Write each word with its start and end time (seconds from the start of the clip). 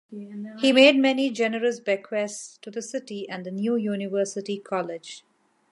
He 0.57 0.71
made 0.73 0.97
many 0.97 1.29
generous 1.29 1.79
bequests 1.79 2.57
to 2.63 2.71
the 2.71 2.81
city 2.81 3.29
and 3.29 3.45
the 3.45 3.51
new 3.51 3.75
University 3.75 4.57
College. 4.57 5.23